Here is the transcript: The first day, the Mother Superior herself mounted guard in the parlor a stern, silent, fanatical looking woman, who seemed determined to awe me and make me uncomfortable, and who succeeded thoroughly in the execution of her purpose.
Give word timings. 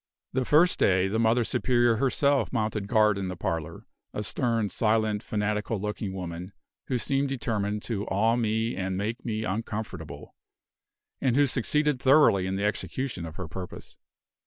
The 0.33 0.45
first 0.45 0.79
day, 0.79 1.07
the 1.07 1.19
Mother 1.19 1.43
Superior 1.43 1.97
herself 1.97 2.51
mounted 2.51 2.87
guard 2.87 3.19
in 3.19 3.27
the 3.27 3.35
parlor 3.35 3.85
a 4.15 4.23
stern, 4.23 4.67
silent, 4.69 5.21
fanatical 5.21 5.79
looking 5.79 6.11
woman, 6.11 6.53
who 6.87 6.97
seemed 6.97 7.29
determined 7.29 7.83
to 7.83 8.07
awe 8.07 8.35
me 8.35 8.75
and 8.75 8.97
make 8.97 9.23
me 9.23 9.43
uncomfortable, 9.43 10.33
and 11.21 11.35
who 11.35 11.45
succeeded 11.45 11.99
thoroughly 11.99 12.47
in 12.47 12.55
the 12.55 12.65
execution 12.65 13.27
of 13.27 13.35
her 13.35 13.47
purpose. 13.47 13.97